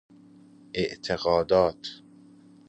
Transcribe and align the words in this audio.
اعتقادات 0.75 1.87